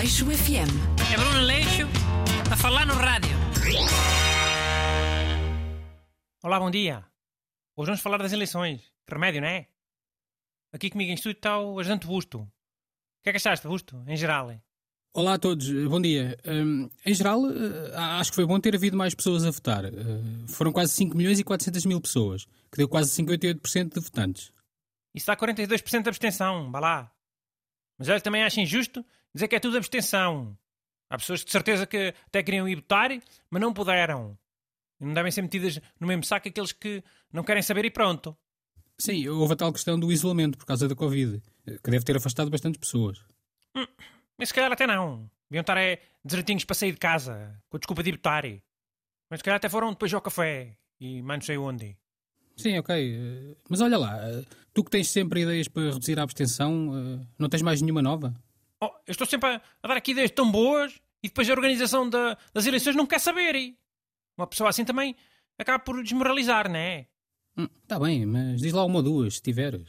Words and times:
Aleixo 0.00 0.24
FM. 0.24 1.12
É 1.12 1.16
Bruno 1.18 1.40
Leixo 1.42 1.86
a 2.50 2.56
falar 2.56 2.86
no 2.86 2.94
rádio. 2.94 3.36
Olá, 6.42 6.58
bom 6.58 6.70
dia. 6.70 7.04
Hoje 7.76 7.88
vamos 7.88 8.00
falar 8.00 8.16
das 8.16 8.32
eleições. 8.32 8.80
Que 9.06 9.12
remédio, 9.12 9.42
não 9.42 9.48
é? 9.48 9.68
Aqui 10.72 10.88
comigo 10.88 11.10
em 11.10 11.14
estúdio 11.16 11.36
está 11.36 11.60
o 11.60 11.78
ajudante 11.78 12.06
Busto. 12.06 12.38
O 12.38 12.48
que 13.22 13.28
é 13.28 13.32
que 13.32 13.36
achaste, 13.36 13.68
Busto, 13.68 14.02
em 14.06 14.16
geral? 14.16 14.58
Olá 15.12 15.34
a 15.34 15.38
todos, 15.38 15.70
bom 15.86 16.00
dia. 16.00 16.38
Hum, 16.46 16.88
em 17.04 17.12
geral, 17.12 17.42
eh, 17.50 17.94
acho 17.94 18.30
que 18.30 18.36
foi 18.36 18.46
bom 18.46 18.58
ter 18.58 18.74
havido 18.74 18.96
mais 18.96 19.14
pessoas 19.14 19.44
a 19.44 19.50
votar. 19.50 19.84
Eh, 19.84 19.90
foram 20.48 20.72
quase 20.72 20.94
5 20.94 21.14
milhões 21.14 21.38
e 21.38 21.44
400 21.44 21.84
mil 21.84 22.00
pessoas, 22.00 22.46
que 22.72 22.78
deu 22.78 22.88
quase 22.88 23.10
58% 23.10 23.92
de 23.96 24.00
votantes. 24.00 24.50
Isso 25.14 25.26
dá 25.26 25.36
42% 25.36 26.04
de 26.04 26.08
abstenção, 26.08 26.72
vá 26.72 26.80
lá. 26.80 27.12
Mas 27.98 28.08
olha, 28.08 28.20
também 28.22 28.42
acho 28.42 28.60
injusto 28.60 29.04
dizer 29.34 29.48
que 29.48 29.56
é 29.56 29.60
tudo 29.60 29.76
abstenção. 29.76 30.56
Há 31.08 31.18
pessoas 31.18 31.40
que 31.40 31.46
de 31.46 31.52
certeza 31.52 31.86
que 31.86 32.14
até 32.26 32.42
queriam 32.42 32.68
ir 32.68 32.76
votar, 32.76 33.10
mas 33.50 33.60
não 33.60 33.72
puderam. 33.72 34.38
E 35.00 35.04
não 35.04 35.12
devem 35.14 35.32
ser 35.32 35.42
metidas 35.42 35.80
no 35.98 36.06
mesmo 36.06 36.22
saco 36.24 36.48
aqueles 36.48 36.72
que 36.72 37.02
não 37.32 37.42
querem 37.42 37.62
saber 37.62 37.84
e 37.84 37.90
pronto. 37.90 38.36
Sim, 38.98 39.26
houve 39.28 39.54
a 39.54 39.56
tal 39.56 39.72
questão 39.72 39.98
do 39.98 40.12
isolamento 40.12 40.58
por 40.58 40.66
causa 40.66 40.86
da 40.86 40.94
Covid, 40.94 41.42
que 41.82 41.90
deve 41.90 42.04
ter 42.04 42.16
afastado 42.16 42.50
bastantes 42.50 42.78
pessoas. 42.78 43.18
Hum, 43.74 43.86
mas 44.38 44.48
se 44.48 44.54
calhar 44.54 44.70
até 44.70 44.86
não. 44.86 45.28
Deviam 45.50 45.62
estar 45.62 45.78
é, 45.78 46.00
desertinhos 46.24 46.64
para 46.64 46.74
sair 46.76 46.92
de 46.92 46.98
casa, 46.98 47.60
com 47.68 47.76
a 47.76 47.80
desculpa 47.80 48.02
de 48.02 48.10
ir 48.10 48.16
votar. 48.16 48.44
Mas 49.30 49.40
se 49.40 49.44
calhar 49.44 49.56
até 49.56 49.68
foram 49.68 49.90
depois 49.90 50.12
ao 50.12 50.20
café 50.20 50.76
e 51.00 51.22
mais 51.22 51.38
não 51.40 51.46
sei 51.46 51.56
onde. 51.56 51.96
Sim, 52.56 52.78
ok. 52.78 52.94
eh, 52.94 53.56
Mas 53.68 53.80
olha 53.80 53.96
lá, 53.96 54.16
eh, 54.28 54.44
tu 54.74 54.84
que 54.84 54.90
tens 54.90 55.08
sempre 55.08 55.40
ideias 55.42 55.66
para 55.66 55.90
reduzir 55.92 56.18
a 56.20 56.22
abstenção, 56.22 56.92
eh, 56.94 57.26
não 57.38 57.48
tens 57.48 57.62
mais 57.62 57.80
nenhuma 57.80 58.02
nova? 58.02 58.34
Oh, 58.82 58.86
eu 59.06 59.12
estou 59.12 59.26
sempre 59.26 59.48
a, 59.50 59.62
a 59.82 59.88
dar 59.88 59.96
aqui 59.96 60.12
ideias 60.12 60.30
tão 60.30 60.50
boas 60.50 60.94
e 61.22 61.28
depois 61.28 61.48
a 61.48 61.52
organização 61.52 62.08
da- 62.08 62.36
das 62.52 62.66
eleições 62.66 62.96
não 62.96 63.06
quer 63.06 63.18
saber. 63.20 63.54
E 63.54 63.78
uma 64.38 64.46
pessoa 64.46 64.70
assim 64.70 64.84
também 64.84 65.14
acaba 65.58 65.78
por 65.78 66.02
desmoralizar, 66.02 66.68
não 66.68 66.76
é? 66.76 67.06
Hum, 67.56 67.68
Tá 67.86 67.98
bem, 67.98 68.24
mas 68.24 68.60
diz 68.60 68.72
lá 68.72 68.84
uma 68.84 68.96
ou 68.96 69.02
duas, 69.02 69.34
se 69.36 69.42
tiveres. 69.42 69.88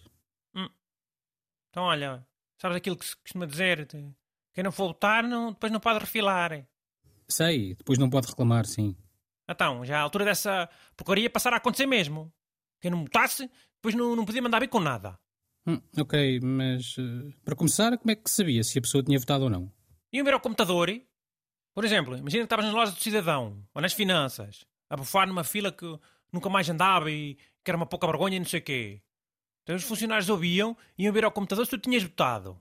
Então, 1.70 1.84
olha, 1.84 2.26
sabes 2.62 2.76
aquilo 2.78 2.98
que 2.98 3.06
se 3.06 3.16
costuma 3.16 3.46
dizer? 3.46 3.86
de 3.86 4.14
quem 4.54 4.62
não 4.64 4.72
for 4.74 4.88
votar, 4.88 5.24
não, 5.24 5.54
depois 5.54 5.72
não 5.72 5.80
pode 5.80 6.00
refilar. 6.00 6.68
Sei, 7.30 7.74
depois 7.76 7.98
não 7.98 8.10
pode 8.10 8.28
reclamar, 8.28 8.66
sim. 8.66 8.94
Então, 9.50 9.86
já 9.86 10.00
à 10.00 10.02
altura 10.02 10.26
dessa 10.26 10.70
porcaria 10.98 11.30
passar 11.30 11.54
a 11.54 11.58
acontecer 11.58 11.86
mesmo. 11.86 12.30
Quem 12.82 12.92
não 12.92 13.04
votasse, 13.04 13.50
depois 13.76 13.96
não, 13.96 14.16
não 14.18 14.26
podia 14.26 14.42
mandar 14.42 14.60
vir 14.60 14.68
com 14.68 14.82
nada. 14.82 15.18
Hum, 15.66 15.80
ok, 15.98 16.40
mas 16.42 16.96
eh, 16.98 17.34
para 17.46 17.56
começar, 17.56 17.98
como 17.98 18.12
é 18.12 18.16
que 18.16 18.30
sabia 18.30 18.64
se 18.64 18.80
a 18.80 18.82
pessoa 18.82 19.04
tinha 19.04 19.20
votado 19.20 19.44
ou 19.44 19.50
não? 19.50 19.72
Iam 20.12 20.26
ver 20.26 20.34
ao 20.34 20.40
computador 20.40 20.90
e, 20.90 21.08
por 21.74 21.86
exemplo, 21.86 22.18
imagina 22.18 22.42
que 22.42 22.46
estavas 22.46 22.66
nas 22.66 22.74
lojas 22.74 22.96
do 22.96 23.02
cidadão 23.02 23.64
ou 23.74 23.82
nas 23.82 23.94
finanças, 23.94 24.66
a 24.90 24.98
bufar 24.98 25.28
numa 25.28 25.44
fila 25.44 25.72
que 25.72 25.86
nunca 26.32 26.50
mais 26.50 26.68
andava 26.68 27.12
e 27.12 27.36
que 27.64 27.70
era 27.70 27.78
uma 27.78 27.86
pouca 27.86 28.08
vergonha 28.08 28.38
e 28.38 28.40
não 28.40 28.46
sei 28.46 28.60
o 28.60 28.64
quê. 28.64 29.02
Então 29.64 29.76
os 29.76 29.84
funcionários 29.84 30.30
ouviam 30.30 30.76
e 30.98 31.04
iam 31.04 31.14
ver 31.14 31.24
ao 31.24 31.32
computador 31.32 31.66
se 31.66 31.72
tu 31.72 31.78
tinhas 31.78 32.04
votado. 32.04 32.60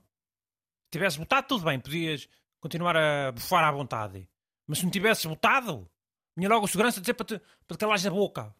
Se 0.85 0.91
tivesses 0.91 1.17
votado, 1.17 1.47
tudo 1.47 1.65
bem, 1.65 1.79
podias 1.79 2.29
continuar 2.59 2.95
a 2.95 3.31
bufar 3.31 3.63
à 3.63 3.71
vontade. 3.71 4.29
Mas 4.67 4.77
se 4.77 4.83
não 4.83 4.91
tivesses 4.91 5.25
votado, 5.25 5.89
vinha 6.37 6.47
logo 6.47 6.65
o 6.65 6.67
segurança 6.67 7.01
dizer 7.01 7.15
para 7.15 7.25
te, 7.25 7.41
para 7.67 7.77
te 7.77 7.79
calares 7.79 8.05
a 8.05 8.11
boca. 8.11 8.55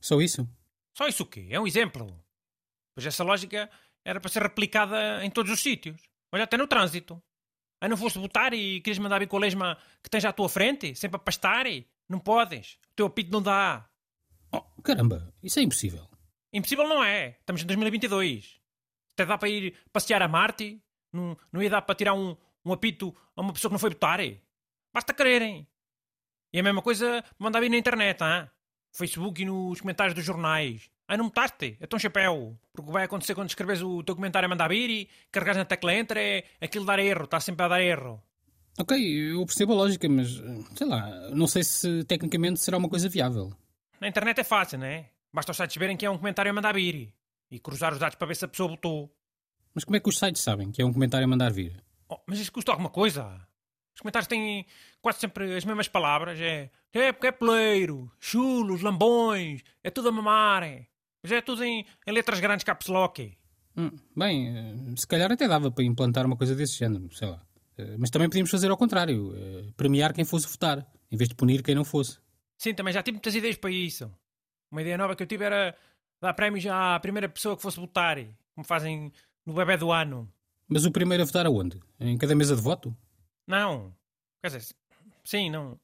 Só 0.00 0.20
isso? 0.20 0.48
Só 0.96 1.06
isso 1.06 1.24
o 1.24 1.26
quê? 1.26 1.48
É 1.50 1.60
um 1.60 1.66
exemplo. 1.66 2.06
Pois 2.94 3.06
essa 3.06 3.24
lógica 3.24 3.70
era 4.04 4.20
para 4.20 4.30
ser 4.30 4.42
replicada 4.42 5.24
em 5.24 5.30
todos 5.30 5.52
os 5.52 5.60
sítios. 5.60 6.00
Olha, 6.32 6.44
até 6.44 6.56
no 6.56 6.66
trânsito. 6.66 7.22
Aí 7.80 7.88
não 7.88 7.96
foste 7.96 8.18
votar 8.18 8.54
e 8.54 8.80
querias 8.80 8.98
mandar 8.98 9.18
vir 9.18 9.26
com 9.26 9.36
a 9.36 9.40
lesma 9.40 9.76
que 10.02 10.08
tens 10.08 10.24
à 10.24 10.32
tua 10.32 10.48
frente, 10.48 10.94
sempre 10.94 11.16
a 11.16 11.18
pastar? 11.18 11.66
Não 12.08 12.18
podes. 12.18 12.78
O 12.92 12.94
teu 12.94 13.06
apito 13.06 13.32
não 13.32 13.42
dá. 13.42 13.88
Oh, 14.52 14.60
caramba, 14.82 15.34
isso 15.42 15.58
é 15.58 15.62
impossível. 15.62 16.08
Impossível 16.52 16.86
não 16.88 17.02
é. 17.02 17.36
Estamos 17.40 17.62
em 17.62 17.66
2022. 17.66 18.60
Até 19.14 19.26
dá 19.26 19.36
para 19.36 19.48
ir 19.48 19.74
passear 19.92 20.22
a 20.22 20.28
Marte. 20.28 20.80
Não, 21.12 21.36
não 21.50 21.62
ia 21.62 21.70
dar 21.70 21.82
para 21.82 21.94
tirar 21.94 22.14
um, 22.14 22.36
um 22.64 22.72
apito 22.72 23.14
a 23.34 23.40
uma 23.40 23.52
pessoa 23.52 23.70
que 23.70 23.74
não 23.74 23.80
foi 23.80 23.90
votar. 23.90 24.20
Basta 24.94 25.12
quererem. 25.12 25.66
E 26.52 26.60
a 26.60 26.62
mesma 26.62 26.82
coisa 26.82 27.24
mandar 27.38 27.60
vir 27.60 27.70
na 27.70 27.78
internet, 27.78 28.22
hein? 28.22 28.42
No 28.42 28.98
Facebook 28.98 29.40
e 29.42 29.44
nos 29.46 29.80
comentários 29.80 30.14
dos 30.14 30.24
jornais. 30.24 30.90
Ai, 31.08 31.16
não 31.16 31.26
votaste? 31.26 31.76
É 31.80 31.86
tão 31.86 31.98
chapéu. 31.98 32.58
Porque 32.72 32.82
o 32.82 32.86
que 32.86 32.92
vai 32.92 33.04
acontecer 33.04 33.34
quando 33.34 33.48
escreves 33.48 33.82
o 33.82 34.02
teu 34.02 34.14
comentário 34.14 34.46
a 34.46 34.48
mandar 34.48 34.68
vir 34.68 34.90
e 34.90 35.08
carregas 35.30 35.56
na 35.56 35.64
tecla 35.64 35.94
Enter 35.94 36.16
é 36.16 36.44
aquilo 36.60 36.84
dar 36.84 36.98
erro. 36.98 37.24
Está 37.24 37.40
sempre 37.40 37.64
a 37.64 37.68
dar 37.68 37.82
erro. 37.82 38.22
Ok, 38.78 38.96
eu 38.98 39.44
percebo 39.44 39.72
a 39.74 39.76
lógica, 39.76 40.08
mas 40.08 40.28
sei 40.74 40.86
lá, 40.86 41.30
não 41.30 41.46
sei 41.46 41.62
se 41.62 42.04
tecnicamente 42.04 42.60
será 42.60 42.78
uma 42.78 42.88
coisa 42.88 43.08
viável. 43.08 43.52
Na 44.00 44.08
internet 44.08 44.40
é 44.40 44.44
fácil, 44.44 44.78
não 44.78 44.86
é? 44.86 45.10
Basta 45.32 45.52
os 45.52 45.56
sites 45.56 45.76
verem 45.76 45.96
que 45.96 46.06
é 46.06 46.10
um 46.10 46.16
comentário 46.16 46.50
a 46.50 46.54
mandar 46.54 46.74
vir. 46.74 47.12
E 47.50 47.58
cruzar 47.58 47.92
os 47.92 47.98
dados 47.98 48.16
para 48.16 48.26
ver 48.26 48.34
se 48.34 48.44
a 48.46 48.48
pessoa 48.48 48.70
votou. 48.70 49.14
Mas 49.74 49.84
como 49.84 49.96
é 49.96 50.00
que 50.00 50.08
os 50.08 50.18
sites 50.18 50.42
sabem 50.42 50.70
que 50.70 50.80
é 50.80 50.84
um 50.86 50.92
comentário 50.92 51.26
a 51.26 51.28
mandar 51.28 51.52
vir? 51.52 51.82
Oh, 52.08 52.18
mas 52.26 52.38
isso 52.38 52.50
custa 52.50 52.72
alguma 52.72 52.88
coisa? 52.88 53.46
Os 53.94 54.00
comentários 54.00 54.26
têm 54.26 54.66
quase 55.00 55.20
sempre 55.20 55.54
as 55.54 55.64
mesmas 55.64 55.88
palavras. 55.88 56.40
É, 56.40 56.70
é 56.92 57.12
porque 57.12 57.26
é 57.26 57.32
poleiro, 57.32 58.10
chulos, 58.18 58.80
lambões, 58.80 59.62
é 59.84 59.90
tudo 59.90 60.08
a 60.08 60.12
mamar. 60.12 60.62
É. 60.62 60.86
Mas 61.22 61.32
é 61.32 61.40
tudo 61.40 61.62
em, 61.64 61.86
em 62.06 62.12
letras 62.12 62.40
grandes 62.40 62.64
caps 62.64 62.88
lock. 62.88 63.36
Hum, 63.76 63.90
bem, 64.16 64.56
eh, 64.56 64.74
se 64.96 65.06
calhar 65.06 65.30
até 65.32 65.46
dava 65.48 65.70
para 65.70 65.84
implantar 65.84 66.26
uma 66.26 66.36
coisa 66.36 66.54
desse 66.54 66.74
género, 66.78 67.10
sei 67.14 67.28
lá. 67.28 67.42
Eh, 67.78 67.96
Mas 67.98 68.10
também 68.10 68.28
podíamos 68.28 68.50
fazer 68.50 68.70
ao 68.70 68.76
contrário, 68.76 69.32
eh, 69.36 69.72
premiar 69.76 70.12
quem 70.12 70.24
fosse 70.24 70.46
votar, 70.48 70.86
em 71.10 71.16
vez 71.16 71.28
de 71.28 71.34
punir 71.34 71.62
quem 71.62 71.74
não 71.74 71.84
fosse. 71.84 72.18
Sim, 72.58 72.74
também 72.74 72.92
já 72.92 73.02
tive 73.02 73.14
muitas 73.16 73.34
ideias 73.34 73.56
para 73.56 73.70
isso. 73.70 74.12
Uma 74.70 74.82
ideia 74.82 74.98
nova 74.98 75.14
que 75.16 75.22
eu 75.22 75.26
tive 75.26 75.44
era 75.44 75.76
dar 76.20 76.34
prémios 76.34 76.66
à 76.66 76.98
primeira 77.00 77.28
pessoa 77.28 77.56
que 77.56 77.62
fosse 77.62 77.78
votar, 77.80 78.18
como 78.54 78.64
fazem 78.66 79.12
no 79.46 79.54
bebê 79.54 79.76
do 79.76 79.90
ano. 79.90 80.30
Mas 80.68 80.84
o 80.84 80.92
primeiro 80.92 81.22
a 81.22 81.26
votar 81.26 81.46
aonde? 81.46 81.80
Em 82.00 82.16
cada 82.16 82.34
mesa 82.34 82.54
de 82.56 82.62
voto? 82.62 82.96
Não. 83.46 83.94
Quer 84.42 84.48
dizer, 84.56 84.74
sim, 85.24 85.50
não. 85.50 85.78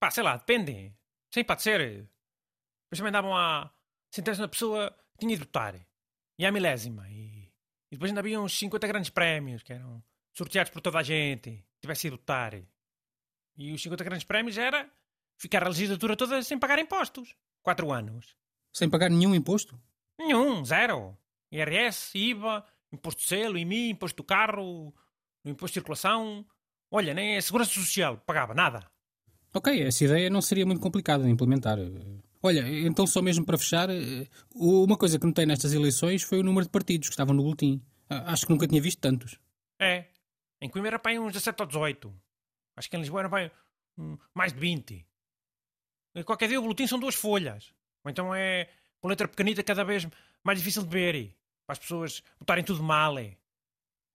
Pá, 0.00 0.10
sei 0.10 0.22
lá, 0.22 0.36
depende. 0.36 0.92
Sim, 1.32 1.44
pode 1.44 1.62
ser. 1.62 1.78
Depois 2.84 2.98
também 2.98 3.12
davam 3.12 3.34
a 3.36 3.70
na 4.38 4.48
pessoa 4.48 4.90
que 5.12 5.18
tinha 5.18 5.36
de 5.36 5.44
votar. 5.44 5.74
E 6.38 6.46
à 6.46 6.52
milésima. 6.52 7.08
E, 7.10 7.52
e 7.90 7.92
depois 7.92 8.10
ainda 8.10 8.20
havia 8.20 8.40
uns 8.40 8.58
50 8.58 8.86
grandes 8.86 9.10
prémios 9.10 9.62
que 9.62 9.72
eram 9.72 10.02
sorteados 10.32 10.70
por 10.70 10.80
toda 10.80 10.98
a 10.98 11.02
gente 11.02 11.64
tivesse 11.80 12.06
ido 12.06 12.16
votar. 12.16 12.54
E 13.56 13.72
os 13.72 13.82
50 13.82 14.04
grandes 14.04 14.24
prémios 14.24 14.56
era 14.56 14.88
ficar 15.36 15.64
a 15.64 15.68
legislatura 15.68 16.16
toda 16.16 16.42
sem 16.42 16.58
pagar 16.58 16.78
impostos. 16.78 17.34
Quatro 17.62 17.92
anos. 17.92 18.36
Sem 18.72 18.88
pagar 18.88 19.10
nenhum 19.10 19.34
imposto? 19.34 19.80
Nenhum, 20.18 20.64
zero. 20.64 21.16
IRS, 21.50 22.16
IVA, 22.16 22.64
imposto 22.92 23.22
de 23.22 23.28
selo, 23.28 23.58
IMI, 23.58 23.90
imposto 23.90 24.16
do 24.18 24.24
carro, 24.24 24.94
imposto 25.44 25.72
de 25.72 25.80
circulação. 25.80 26.46
Olha, 26.90 27.14
nem 27.14 27.36
a 27.36 27.42
segurança 27.42 27.72
social 27.72 28.18
pagava 28.18 28.54
nada. 28.54 28.90
Ok, 29.54 29.82
essa 29.82 30.04
ideia 30.04 30.28
não 30.28 30.42
seria 30.42 30.66
muito 30.66 30.80
complicada 30.80 31.24
de 31.24 31.30
implementar. 31.30 31.78
Olha, 32.42 32.60
então 32.86 33.06
só 33.06 33.20
mesmo 33.20 33.44
para 33.44 33.58
fechar, 33.58 33.90
eh, 33.90 34.26
uma 34.54 34.96
coisa 34.96 35.18
que 35.18 35.26
notei 35.26 35.44
nestas 35.44 35.72
eleições 35.72 36.22
foi 36.22 36.38
o 36.38 36.42
número 36.42 36.64
de 36.66 36.70
partidos 36.70 37.08
que 37.08 37.14
estavam 37.14 37.34
no 37.34 37.42
boletim. 37.42 37.82
Acho 38.08 38.46
que 38.46 38.52
nunca 38.52 38.66
tinha 38.66 38.80
visto 38.80 39.00
tantos. 39.00 39.38
É. 39.78 40.06
Em 40.60 40.68
Coimbra 40.68 40.90
era 40.90 40.98
para 40.98 41.20
uns 41.20 41.32
17 41.32 41.62
ou 41.62 41.66
18. 41.66 42.14
Acho 42.76 42.88
que 42.88 42.96
em 42.96 43.00
Lisboa 43.00 43.20
era 43.22 43.28
para 43.28 43.52
mais 44.34 44.52
de 44.52 44.60
20. 44.60 45.06
E 46.14 46.24
qualquer 46.24 46.48
dia 46.48 46.58
o 46.58 46.62
boletim 46.62 46.86
são 46.86 46.98
duas 46.98 47.14
folhas. 47.14 47.72
Ou 48.04 48.10
então 48.10 48.34
é 48.34 48.68
com 49.00 49.08
letra 49.08 49.28
pequenita 49.28 49.62
cada 49.62 49.84
vez 49.84 50.06
mais 50.42 50.58
difícil 50.58 50.82
de 50.84 50.88
ver. 50.88 51.34
Para 51.66 51.74
as 51.74 51.78
pessoas 51.78 52.22
votarem 52.38 52.64
tudo 52.64 52.82
mal. 52.82 53.18
é. 53.18 53.36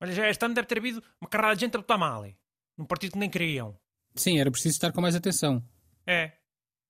Olha, 0.01 0.11
já 0.11 0.29
este 0.29 0.43
ano 0.43 0.55
deve 0.55 0.67
ter 0.67 0.79
havido 0.79 1.03
uma 1.21 1.29
carrada 1.29 1.55
de 1.55 1.61
gente 1.61 1.75
a 1.75 1.79
votar 1.79 1.97
mal. 1.97 2.25
é. 2.25 2.35
Num 2.77 2.85
partido 2.85 3.13
que 3.13 3.19
nem 3.19 3.29
queriam. 3.29 3.77
Sim, 4.15 4.39
era 4.39 4.49
preciso 4.49 4.73
estar 4.75 4.91
com 4.91 5.01
mais 5.01 5.15
atenção. 5.15 5.63
É. 6.07 6.31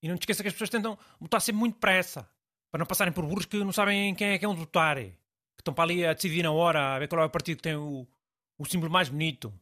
E 0.03 0.07
não 0.09 0.17
te 0.17 0.23
esqueça 0.23 0.43
que 0.43 0.49
as 0.49 0.53
pessoas 0.53 0.69
tentam 0.69 0.97
votar 1.19 1.41
sempre 1.41 1.59
muito 1.61 1.75
depressa. 1.75 2.29
Para 2.69 2.79
não 2.79 2.85
passarem 2.85 3.13
por 3.13 3.25
burros 3.25 3.45
que 3.45 3.57
não 3.63 3.71
sabem 3.71 4.13
quem 4.13 4.29
é 4.31 4.37
que 4.37 4.43
é 4.45 4.49
um 4.49 4.53
votar. 4.55 4.97
é. 4.97 5.05
Que 5.55 5.61
estão 5.61 5.73
para 5.73 5.85
ali 5.85 6.05
a 6.05 6.13
decidir 6.13 6.43
na 6.43 6.51
hora, 6.51 6.95
a 6.95 6.99
ver 6.99 7.07
qual 7.07 7.21
é 7.21 7.25
o 7.25 7.29
partido 7.29 7.57
que 7.57 7.63
tem 7.63 7.75
o, 7.75 8.05
o 8.57 8.65
símbolo 8.65 8.91
mais 8.91 9.07
bonito. 9.09 9.53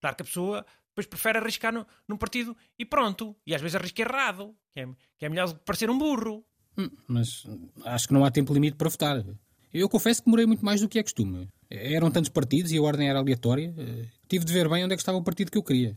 Claro 0.00 0.16
que 0.16 0.22
a 0.22 0.26
pessoa 0.26 0.66
depois 0.88 1.06
prefere 1.06 1.38
arriscar 1.38 1.72
no, 1.72 1.86
num 2.06 2.16
partido 2.18 2.54
e 2.78 2.84
pronto. 2.84 3.34
E 3.46 3.54
às 3.54 3.60
vezes 3.62 3.74
arrisca 3.76 4.02
errado. 4.02 4.54
Que 4.72 4.80
é, 4.80 4.88
que 5.18 5.24
é 5.24 5.28
melhor 5.28 5.48
do 5.48 5.54
que 5.54 5.64
parecer 5.64 5.88
um 5.88 5.96
burro. 5.98 6.44
Hum, 6.76 6.90
Mas 7.08 7.44
acho 7.84 8.08
que 8.08 8.14
não 8.14 8.24
há 8.24 8.30
tempo 8.30 8.52
limite 8.52 8.76
para 8.76 8.90
votar. 8.90 9.24
Eu 9.72 9.88
confesso 9.88 10.20
que 10.20 10.26
demorei 10.26 10.44
muito 10.44 10.64
mais 10.64 10.80
do 10.82 10.88
que 10.88 10.98
é 10.98 11.02
costume. 11.02 11.48
Eram 11.70 12.10
tantos 12.10 12.28
partidos 12.28 12.72
e 12.72 12.76
a 12.78 12.82
ordem 12.82 13.08
era 13.08 13.20
aleatória. 13.20 13.72
eh, 13.78 14.06
Tive 14.28 14.44
de 14.44 14.52
ver 14.52 14.68
bem 14.68 14.84
onde 14.84 14.92
é 14.92 14.96
que 14.96 15.00
estava 15.02 15.16
o 15.16 15.22
partido 15.24 15.50
que 15.50 15.56
eu 15.56 15.62
queria. 15.62 15.96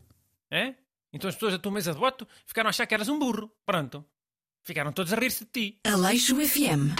É? 0.50 0.74
Então 1.16 1.30
as 1.30 1.34
pessoas 1.34 1.54
da 1.54 1.58
tua 1.58 1.72
mesa 1.72 1.94
de 1.94 1.98
voto 1.98 2.28
ficaram 2.44 2.68
a 2.68 2.70
achar 2.70 2.86
que 2.86 2.92
eras 2.92 3.08
um 3.08 3.18
burro. 3.18 3.50
Pronto. 3.64 4.04
Ficaram 4.62 4.92
todos 4.92 5.12
a 5.14 5.16
rir-se 5.16 5.44
de 5.46 5.50
ti. 5.50 5.80
Aleixo 5.84 6.36
FM. 6.36 6.92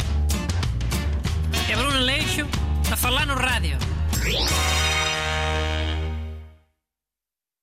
É 1.71 1.77
Bruno 1.77 2.01
Leixo 2.01 2.47
a 2.91 2.97
falar 2.97 3.27
no 3.27 3.35
rádio. 3.35 3.77